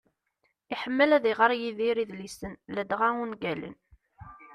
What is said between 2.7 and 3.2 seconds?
ladɣa